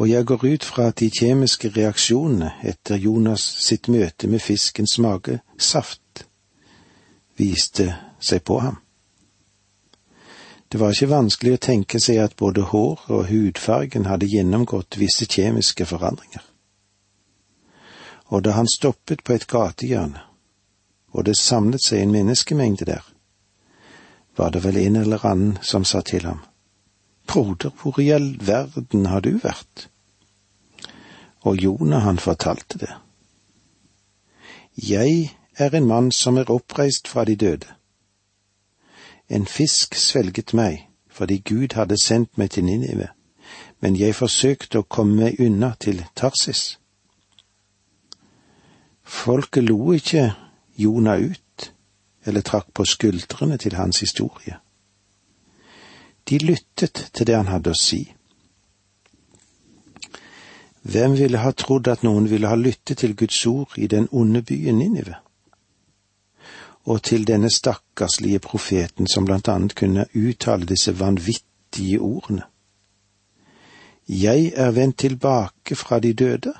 og 0.00 0.08
jeg 0.08 0.24
går 0.26 0.44
ut 0.44 0.64
fra 0.64 0.86
at 0.88 0.96
de 0.98 1.10
kjemiske 1.12 1.68
reaksjonene 1.76 2.54
etter 2.64 2.96
Jonas 2.96 3.42
sitt 3.60 3.88
møte 3.92 4.30
med 4.32 4.40
fiskens 4.40 4.94
mage, 4.98 5.42
saft, 5.58 6.22
viste 7.36 7.92
seg 8.16 8.40
på 8.48 8.56
ham. 8.64 8.78
Det 10.72 10.80
var 10.80 10.96
ikke 10.96 11.10
vanskelig 11.10 11.52
å 11.52 11.60
tenke 11.66 12.00
seg 12.00 12.22
at 12.24 12.38
både 12.40 12.64
hår 12.72 13.04
og 13.12 13.28
hudfargen 13.28 14.08
hadde 14.08 14.30
gjennomgått 14.32 14.96
visse 14.96 15.28
kjemiske 15.28 15.84
forandringer. 15.92 16.46
Og 18.32 18.44
da 18.46 18.56
han 18.56 18.72
stoppet 18.72 19.20
på 19.20 19.36
et 19.36 19.48
gatehjørne, 19.52 20.24
og 21.12 21.26
det 21.28 21.36
samlet 21.36 21.84
seg 21.84 22.06
en 22.06 22.14
menneskemengde 22.14 22.88
der, 22.88 23.04
var 24.38 24.54
det 24.54 24.64
vel 24.64 24.80
en 24.80 24.96
eller 24.96 25.26
annen 25.26 25.58
som 25.60 25.84
sa 25.84 26.00
til 26.00 26.24
ham, 26.24 26.40
Broder, 27.30 27.70
hvor 27.70 28.00
i 28.00 28.08
all 28.10 28.46
verden 28.46 29.06
har 29.06 29.20
du 29.22 29.36
vært? 29.38 29.86
Og 31.46 31.56
Jonah, 31.62 32.02
han 32.02 32.18
fortalte 32.18 32.78
det. 32.78 32.90
Jeg 34.88 35.36
er 35.54 35.76
en 35.76 35.86
mann 35.86 36.10
som 36.12 36.36
er 36.36 36.50
oppreist 36.50 37.08
fra 37.08 37.24
de 37.24 37.36
døde. 37.36 37.68
En 39.28 39.46
fisk 39.46 39.94
svelget 39.94 40.54
meg 40.54 40.88
fordi 41.10 41.38
Gud 41.38 41.74
hadde 41.74 41.98
sendt 42.02 42.38
meg 42.38 42.50
til 42.50 42.64
Ninive, 42.64 43.08
men 43.80 43.96
jeg 43.98 44.14
forsøkte 44.14 44.80
å 44.80 44.88
komme 44.88 45.22
meg 45.22 45.40
unna 45.40 45.74
til 45.80 46.02
Tarsis. 46.16 46.78
Folket 49.04 49.68
lo 49.70 49.92
ikke 49.92 50.32
Jonah 50.78 51.20
ut 51.20 51.70
eller 52.26 52.42
trakk 52.42 52.74
på 52.74 52.84
skuldrene 52.84 53.58
til 53.58 53.78
hans 53.78 54.00
historie. 54.00 54.58
De 56.30 56.38
lyttet 56.38 57.10
til 57.12 57.26
det 57.26 57.36
han 57.36 57.50
hadde 57.50 57.72
å 57.74 57.78
si. 57.78 58.04
Hvem 60.82 61.16
ville 61.18 61.42
ha 61.42 61.50
trodd 61.52 61.90
at 61.90 62.04
noen 62.06 62.28
ville 62.30 62.48
ha 62.48 62.56
lyttet 62.56 63.02
til 63.02 63.16
Guds 63.16 63.40
ord 63.46 63.74
i 63.76 63.86
den 63.86 64.08
onde 64.12 64.42
byen 64.42 64.78
Ninive? 64.78 65.18
Og 66.86 67.02
til 67.02 67.26
denne 67.28 67.50
stakkarslige 67.50 68.38
profeten 68.38 69.10
som 69.10 69.26
blant 69.28 69.48
annet 69.48 69.74
kunne 69.76 70.06
uttale 70.14 70.66
disse 70.66 70.94
vanvittige 71.00 72.00
ordene. 72.00 72.46
Jeg 74.08 74.52
er 74.56 74.70
vendt 74.70 74.98
tilbake 74.98 75.76
fra 75.76 76.00
de 76.00 76.12
døde. 76.14 76.54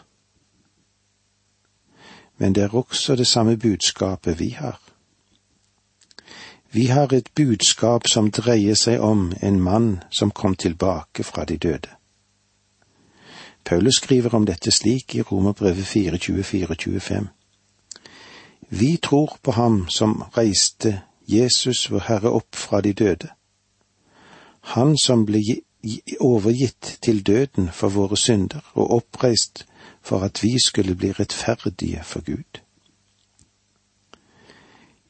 Men 2.39 2.55
det 2.55 2.63
er 2.63 2.75
også 2.75 3.17
det 3.17 3.27
samme 3.27 3.57
budskapet 3.57 4.39
vi 4.39 4.51
har. 4.51 4.90
Vi 6.73 6.87
har 6.87 7.13
et 7.13 7.29
budskap 7.35 8.07
som 8.09 8.31
dreier 8.31 8.77
seg 8.79 9.01
om 9.03 9.33
en 9.43 9.61
mann 9.61 9.89
som 10.11 10.31
kom 10.31 10.55
tilbake 10.55 11.25
fra 11.27 11.45
de 11.45 11.57
døde. 11.57 11.89
Paulus 13.65 13.99
skriver 13.99 14.35
om 14.35 14.47
dette 14.47 14.71
slik 14.71 15.15
i 15.15 15.23
Romerbrevet 15.23 15.87
4, 15.87 16.17
24-25. 16.17 17.27
Vi 18.69 18.97
tror 19.03 19.39
på 19.43 19.51
ham 19.51 19.89
som 19.89 20.23
reiste 20.37 21.01
Jesus, 21.27 21.91
vår 21.91 22.07
Herre, 22.07 22.31
opp 22.31 22.55
fra 22.55 22.81
de 22.81 22.93
døde. 22.93 23.29
Han 24.61 24.99
som 24.99 25.27
ble 25.27 25.43
overgitt 26.21 26.99
til 27.03 27.27
døden 27.27 27.71
for 27.73 27.89
våre 27.89 28.17
synder 28.17 28.63
og 28.75 28.91
oppreist 28.91 29.67
for 30.03 30.23
at 30.23 30.43
vi 30.43 30.55
skulle 30.65 30.95
bli 30.95 31.13
rettferdige 31.13 32.03
for 32.05 32.21
Gud. 32.21 32.63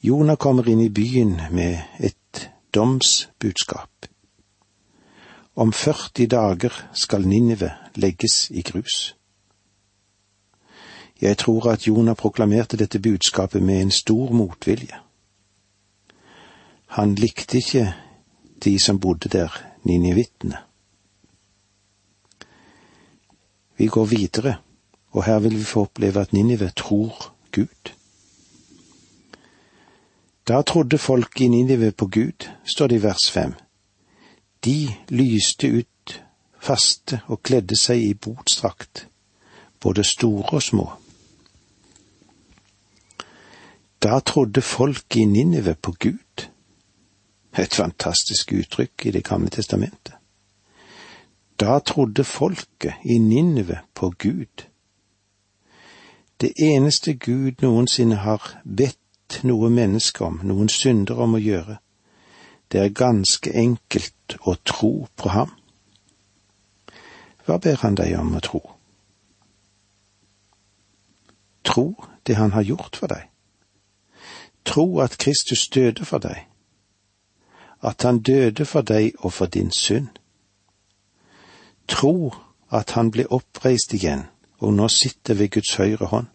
Jonah 0.03 0.37
kommer 0.37 0.69
inn 0.69 0.81
i 0.81 0.89
byen 0.89 1.43
med 1.51 1.79
et 1.99 2.51
domsbudskap. 2.75 4.07
Om 5.55 5.73
40 5.73 6.27
dager 6.27 6.73
skal 6.93 7.27
Ninive 7.29 7.73
legges 7.95 8.51
i 8.51 8.63
grus. 8.63 9.17
Jeg 11.21 11.39
tror 11.39 11.69
at 11.71 11.87
Jonah 11.87 12.17
proklamerte 12.17 12.77
dette 12.77 12.99
budskapet 12.99 13.63
med 13.63 13.83
en 13.83 13.91
stor 13.91 14.33
motvilje. 14.33 14.97
Han 16.87 17.15
likte 17.15 17.59
ikke 17.59 17.95
de 18.65 18.79
som 18.79 19.01
bodde 19.01 19.29
der, 19.29 19.53
ninivittene. 19.85 20.57
Vi 23.77 23.87
går 23.87 24.05
videre, 24.05 24.57
og 25.11 25.25
her 25.25 25.39
vil 25.39 25.59
vi 25.59 25.65
få 25.65 25.83
oppleve 25.83 26.21
at 26.21 26.33
Ninive 26.33 26.71
tror 26.77 27.33
Gud. 27.53 28.00
Da 30.49 30.63
trodde 30.63 30.99
folk 30.99 31.41
i 31.41 31.49
Ninive 31.49 31.93
på 31.93 32.07
Gud, 32.07 32.49
står 32.65 32.87
det 32.87 32.97
i 32.97 33.03
vers 33.03 33.31
fem. 33.31 33.55
De 34.65 34.89
lyste 35.09 35.69
ut 35.69 36.23
faste 36.61 37.21
og 37.27 37.43
kledde 37.43 37.77
seg 37.77 38.03
i 38.03 38.15
botstrakt, 38.15 39.07
både 39.81 40.05
store 40.05 40.57
og 40.59 40.63
små. 40.63 40.87
Da 44.03 44.21
trodde 44.21 44.63
folk 44.63 45.17
i 45.17 45.25
Ninive 45.25 45.75
på 45.75 45.93
Gud. 45.93 46.47
Et 47.59 47.75
fantastisk 47.75 48.53
uttrykk 48.53 49.07
i 49.07 49.11
Det 49.11 49.25
gamle 49.25 49.51
testamentet. 49.51 50.15
Da 51.61 51.79
trodde 51.79 52.25
folket 52.25 52.95
i 53.05 53.19
Ninive 53.19 53.79
på 53.95 54.11
Gud. 54.19 54.65
Det 56.41 56.53
eneste 56.57 57.15
Gud 57.15 57.53
noensinne 57.63 58.17
har 58.17 58.61
bedt 58.65 58.97
noe 59.43 59.71
menneske 59.71 60.25
om, 60.25 60.41
noen 60.45 60.69
synder 60.69 61.21
om 61.23 61.37
å 61.37 61.43
gjøre, 61.43 61.79
det 62.71 62.81
er 62.81 62.95
ganske 62.95 63.53
enkelt 63.55 64.37
å 64.47 64.55
tro 64.65 64.93
på 65.17 65.33
ham. 65.35 65.51
Hva 67.47 67.59
ber 67.59 67.81
han 67.83 67.97
deg 67.99 68.15
om 68.19 68.37
å 68.39 68.43
tro? 68.45 68.61
Tro 71.67 71.87
det 72.27 72.37
han 72.39 72.55
har 72.55 72.63
gjort 72.63 72.97
for 73.01 73.11
deg. 73.11 73.27
Tro 74.65 75.01
at 75.03 75.19
Kristus 75.19 75.67
døde 75.69 76.05
for 76.05 76.23
deg, 76.23 76.47
at 77.83 78.03
han 78.03 78.21
døde 78.21 78.67
for 78.69 78.87
deg 78.87 79.17
og 79.25 79.33
for 79.33 79.51
din 79.51 79.73
synd. 79.75 80.13
Tro 81.89 82.31
at 82.71 82.95
han 82.95 83.11
ble 83.11 83.27
oppreist 83.35 83.95
igjen 83.97 84.29
og 84.61 84.77
nå 84.77 84.89
sitter 84.93 85.35
ved 85.35 85.51
Guds 85.57 85.75
høyre 85.81 86.07
hånd. 86.07 86.29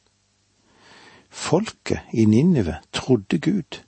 Folket 1.35 1.99
i 2.13 2.25
Ninive 2.25 2.77
trodde 2.93 3.37
Gud, 3.37 3.81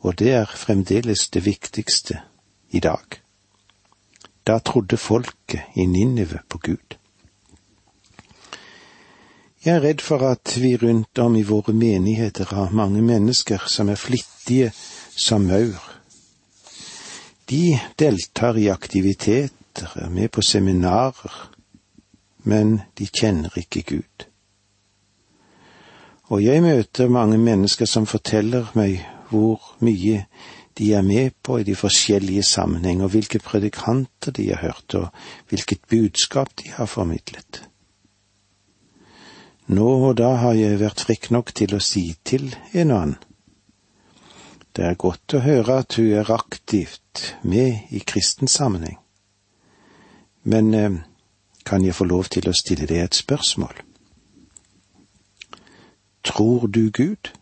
og 0.00 0.18
det 0.18 0.30
er 0.32 0.46
fremdeles 0.46 1.28
det 1.28 1.44
viktigste 1.44 2.20
i 2.70 2.80
dag. 2.80 3.18
Da 4.46 4.58
trodde 4.58 4.96
folket 4.96 5.74
i 5.76 5.86
Ninive 5.86 6.38
på 6.48 6.58
Gud. 6.58 6.96
Jeg 9.64 9.74
er 9.76 9.82
redd 9.82 10.00
for 10.00 10.22
at 10.30 10.54
vi 10.62 10.76
rundt 10.76 11.18
om 11.18 11.36
i 11.36 11.42
våre 11.42 11.74
menigheter 11.74 12.54
har 12.54 12.70
mange 12.70 13.02
mennesker 13.02 13.66
som 13.66 13.88
er 13.88 14.00
flittige 14.00 14.72
som 15.16 15.46
maur. 15.50 15.92
De 17.50 17.78
deltar 17.98 18.56
i 18.56 18.70
aktiviteter, 18.70 19.92
er 19.94 20.08
med 20.08 20.28
på 20.28 20.42
seminarer, 20.42 21.50
men 22.44 22.80
de 22.98 23.06
kjenner 23.06 23.58
ikke 23.58 23.82
Gud. 23.82 24.31
Og 26.32 26.40
jeg 26.40 26.62
møter 26.64 27.12
mange 27.12 27.36
mennesker 27.38 27.88
som 27.88 28.06
forteller 28.08 28.70
meg 28.78 29.02
hvor 29.28 29.60
mye 29.84 30.22
de 30.78 30.86
er 30.96 31.04
med 31.04 31.34
på 31.44 31.58
i 31.60 31.66
de 31.68 31.74
forskjellige 31.76 32.44
sammenhenger, 32.48 33.10
hvilke 33.12 33.40
predikanter 33.44 34.32
de 34.32 34.48
har 34.48 34.62
hørt, 34.62 34.94
og 34.94 35.10
hvilket 35.52 35.84
budskap 35.90 36.54
de 36.62 36.72
har 36.72 36.88
formidlet. 36.88 37.60
Nå 39.68 39.90
og 40.08 40.16
da 40.20 40.32
har 40.40 40.56
jeg 40.56 40.80
vært 40.80 41.04
frekk 41.04 41.30
nok 41.36 41.52
til 41.56 41.76
å 41.76 41.84
si 41.84 42.06
til 42.24 42.48
en 42.72 42.96
og 42.96 43.02
annen. 43.02 43.20
Det 44.72 44.88
er 44.88 44.96
godt 44.96 45.36
å 45.36 45.44
høre 45.44 45.82
at 45.84 46.00
hun 46.00 46.14
er 46.16 46.32
aktivt 46.32 47.34
med 47.44 47.92
i 47.92 48.00
kristen 48.00 48.48
sammenheng, 48.48 48.96
men 50.48 50.74
eh, 50.74 51.00
kan 51.68 51.84
jeg 51.84 51.94
få 51.94 52.08
lov 52.08 52.32
til 52.32 52.48
å 52.48 52.56
stille 52.56 52.88
deg 52.88 53.04
et 53.04 53.20
spørsmål? 53.20 53.91
Tror 56.24 56.66
du 56.66 56.90
Gud? 56.90 57.32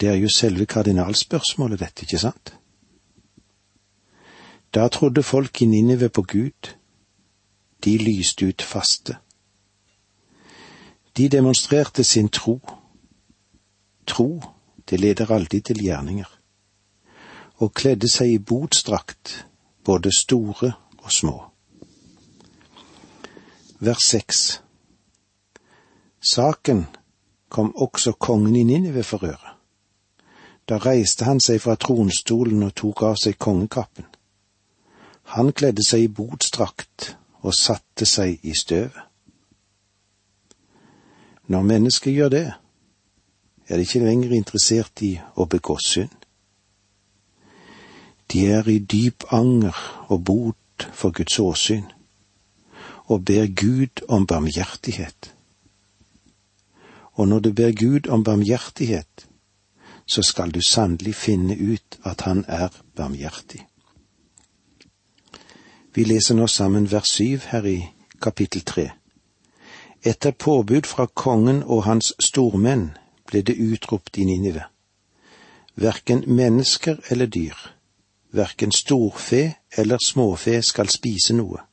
Det 0.00 0.08
er 0.08 0.14
jo 0.14 0.28
selve 0.28 0.66
kardinalspørsmålet, 0.66 1.80
dette, 1.80 2.02
ikke 2.02 2.18
sant? 2.18 2.54
Da 4.74 4.88
trodde 4.88 5.22
folk 5.22 5.62
i 5.62 5.64
Ninive 5.64 6.08
på 6.08 6.22
Gud. 6.22 6.74
De 7.84 7.98
lyste 7.98 8.46
ut 8.46 8.62
faste. 8.62 9.16
De 11.16 11.28
demonstrerte 11.28 12.04
sin 12.04 12.28
tro. 12.28 12.60
Tro, 14.06 14.42
det 14.90 15.00
leder 15.00 15.30
alltid 15.30 15.60
til 15.60 15.82
gjerninger. 15.82 16.38
Og 17.56 17.74
kledde 17.74 18.08
seg 18.08 18.32
i 18.32 18.38
botsdrakt, 18.38 19.46
både 19.84 20.12
store 20.14 20.72
og 20.98 21.12
små 21.12 21.48
vers 23.80 24.02
seks. 24.02 24.62
Saken 26.20 26.86
kom 27.48 27.76
også 27.76 28.12
kongen 28.12 28.56
i 28.56 28.62
Ninive 28.62 29.02
for 29.02 29.24
øre. 29.24 29.54
Da 30.68 30.76
reiste 30.76 31.24
han 31.24 31.40
seg 31.40 31.62
fra 31.64 31.78
tronstolen 31.80 32.62
og 32.62 32.74
tok 32.76 33.02
av 33.02 33.16
seg 33.16 33.38
kongekappen. 33.40 34.04
Han 35.36 35.52
kledde 35.52 35.84
seg 35.84 36.04
i 36.04 36.12
botsdrakt 36.12 37.14
og 37.40 37.54
satte 37.54 38.06
seg 38.06 38.40
i 38.42 38.54
støvet. 38.56 39.04
Når 41.48 41.62
mennesker 41.64 42.12
gjør 42.12 42.28
det, 42.28 42.46
er 43.68 43.76
de 43.76 43.84
ikke 43.86 44.04
lenger 44.04 44.34
interessert 44.36 45.00
i 45.04 45.14
å 45.36 45.46
begå 45.48 45.78
synd. 45.80 46.12
De 48.28 48.44
er 48.52 48.68
i 48.68 48.78
dyp 48.78 49.24
anger 49.32 49.76
og 50.12 50.24
bot 50.28 50.88
for 50.92 51.14
Guds 51.16 51.38
åsyn 51.40 51.88
og 53.08 53.24
ber 53.24 53.48
Gud 53.48 54.04
om 54.12 54.26
barmhjertighet. 54.28 55.32
Og 57.18 57.28
når 57.28 57.38
du 57.38 57.52
ber 57.52 57.72
Gud 57.72 58.08
om 58.08 58.24
barmhjertighet, 58.24 59.26
så 60.06 60.22
skal 60.22 60.54
du 60.54 60.60
sannelig 60.62 61.14
finne 61.14 61.56
ut 61.58 61.98
at 62.04 62.20
Han 62.20 62.44
er 62.48 62.68
barmhjertig. 62.96 63.66
Vi 65.94 66.04
leser 66.04 66.34
nå 66.34 66.46
sammen 66.46 66.86
vers 66.92 67.10
syv 67.10 67.50
her 67.50 67.66
i 67.66 67.78
kapittel 68.22 68.62
tre. 68.62 68.90
Etter 70.02 70.30
påbud 70.30 70.86
fra 70.86 71.06
kongen 71.06 71.62
og 71.62 71.84
hans 71.84 72.12
stormenn 72.22 72.90
ble 73.26 73.42
det 73.42 73.58
utropt 73.58 74.18
i 74.18 74.24
Ninive. 74.24 74.62
Verken 75.74 76.22
mennesker 76.26 77.02
eller 77.10 77.26
dyr, 77.26 77.58
verken 78.30 78.72
storfe 78.72 79.54
eller 79.76 79.98
småfe 80.06 80.62
skal 80.62 80.88
spise 80.88 81.34
noe 81.34 81.68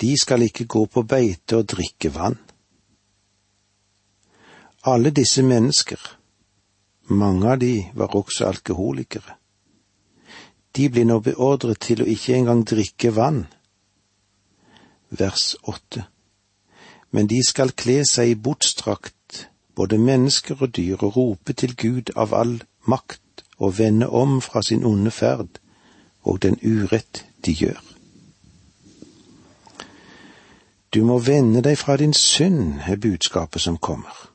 de 0.00 0.14
skal 0.18 0.42
ikke 0.46 0.64
gå 0.64 0.84
på 0.86 1.02
beite 1.02 1.58
og 1.58 1.68
drikke 1.74 2.12
vann. 2.14 2.38
Alle 4.88 5.10
disse 5.10 5.42
mennesker, 5.42 6.00
mange 7.08 7.50
av 7.52 7.58
de 7.60 7.72
var 7.94 8.14
også 8.16 8.46
alkoholikere. 8.48 9.36
De 10.76 10.88
blir 10.88 11.04
nå 11.08 11.18
beordret 11.24 11.80
til 11.84 12.02
å 12.02 12.08
ikke 12.08 12.36
engang 12.38 12.64
drikke 12.68 13.12
vann. 13.16 13.46
Vers 15.10 15.56
åtte. 15.62 16.04
Men 17.10 17.28
de 17.28 17.40
skal 17.44 17.72
kle 17.72 18.02
seg 18.08 18.32
i 18.32 18.40
botstrakt, 18.48 19.48
både 19.74 19.98
mennesker 19.98 20.62
og 20.62 20.74
dyr, 20.76 21.00
og 21.02 21.16
rope 21.16 21.52
til 21.52 21.74
Gud 21.76 22.12
av 22.16 22.34
all 22.36 22.58
makt 22.86 23.44
og 23.58 23.78
vende 23.78 24.08
om 24.08 24.40
fra 24.40 24.62
sin 24.62 24.84
onde 24.84 25.10
ferd 25.10 25.60
og 26.22 26.42
den 26.42 26.58
urett 26.62 27.24
de 27.44 27.52
gjør. 27.52 27.80
Du 30.94 31.04
må 31.04 31.18
vende 31.18 31.62
deg 31.62 31.76
fra 31.78 31.96
din 31.96 32.14
synd, 32.14 32.80
er 32.86 32.96
budskapet 32.96 33.60
som 33.60 33.76
kommer. 33.76 34.28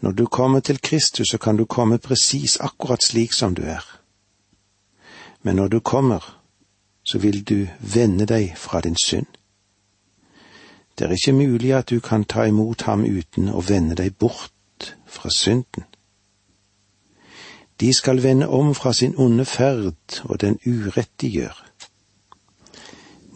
Når 0.00 0.12
du 0.12 0.26
kommer 0.26 0.60
til 0.60 0.80
Kristus, 0.80 1.28
så 1.30 1.38
kan 1.38 1.56
du 1.56 1.64
komme 1.64 1.98
presis 1.98 2.56
akkurat 2.60 3.02
slik 3.04 3.32
som 3.32 3.54
du 3.54 3.62
er. 3.62 3.84
Men 5.42 5.56
når 5.56 5.68
du 5.68 5.80
kommer, 5.80 6.42
så 7.04 7.18
vil 7.18 7.44
du 7.44 7.66
vende 7.78 8.26
deg 8.26 8.56
fra 8.58 8.80
din 8.80 8.96
synd. 9.04 9.26
Det 10.98 11.06
er 11.06 11.12
ikke 11.12 11.32
mulig 11.32 11.72
at 11.74 11.90
du 11.90 12.00
kan 12.00 12.24
ta 12.24 12.46
imot 12.48 12.82
ham 12.82 13.04
uten 13.04 13.48
å 13.52 13.60
vende 13.60 13.94
deg 13.94 14.16
bort 14.18 14.94
fra 15.06 15.30
synden. 15.30 15.84
De 17.80 17.92
skal 17.94 18.22
vende 18.24 18.48
om 18.48 18.74
fra 18.74 18.92
sin 18.92 19.14
onde 19.20 19.44
ferd 19.44 20.20
og 20.24 20.40
den 20.40 20.58
urett 20.64 21.12
de 21.20 21.28
gjør. 21.28 21.56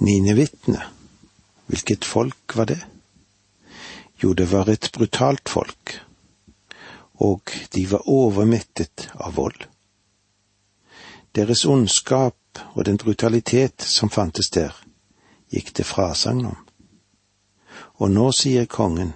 Ninevitne, 0.00 0.80
hvilket 1.66 2.04
folk 2.04 2.56
var 2.56 2.64
det? 2.72 2.80
Jo, 4.22 4.32
det 4.32 4.48
var 4.52 4.68
et 4.68 4.88
brutalt 4.92 5.48
folk, 5.48 6.00
og 7.20 7.52
de 7.74 7.84
var 7.90 8.08
overmettet 8.08 9.10
av 9.14 9.36
vold. 9.36 9.66
Deres 11.36 11.64
ondskap 11.64 12.60
og 12.74 12.84
den 12.88 12.96
brutalitet 12.96 13.84
som 13.86 14.10
fantes 14.10 14.50
der, 14.50 14.72
gikk 15.52 15.74
det 15.76 15.86
frasagn 15.86 16.46
om. 16.48 16.56
Og 18.00 18.10
nå 18.10 18.30
sier 18.34 18.66
kongen, 18.66 19.12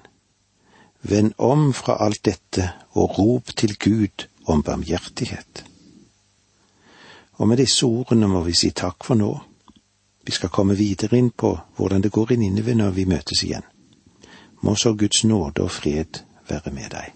vend 1.02 1.32
om 1.38 1.72
fra 1.72 1.96
alt 2.04 2.22
dette 2.28 2.68
og 2.92 3.18
rop 3.18 3.54
til 3.56 3.74
Gud 3.80 4.28
om 4.46 4.62
barmhjertighet. 4.62 5.64
Og 7.40 7.48
med 7.48 7.58
disse 7.58 7.86
ordene 7.86 8.28
må 8.30 8.44
vi 8.46 8.54
si 8.54 8.70
takk 8.70 9.04
for 9.04 9.18
nå. 9.18 9.32
Vi 10.24 10.32
skal 10.32 10.52
komme 10.52 10.76
videre 10.78 11.18
inn 11.18 11.32
på 11.32 11.56
hvordan 11.76 12.04
det 12.04 12.12
går 12.12 12.32
i 12.32 12.40
Ninive 12.40 12.76
når 12.78 12.94
vi 12.94 13.08
møtes 13.10 13.42
igjen. 13.42 13.66
Må 14.62 14.76
så 14.76 14.94
Guds 14.94 15.24
nåde 15.24 15.64
og 15.66 15.70
fred 15.70 16.22
være 16.48 16.72
med 16.72 16.90
deg. 16.94 17.14